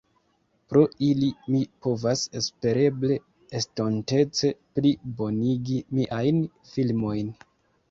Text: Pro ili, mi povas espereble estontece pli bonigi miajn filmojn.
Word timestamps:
Pro 0.69 0.81
ili, 1.07 1.27
mi 1.55 1.59
povas 1.87 2.23
espereble 2.41 3.19
estontece 3.61 4.53
pli 4.79 4.97
bonigi 5.23 5.81
miajn 6.01 6.45
filmojn. 6.75 7.33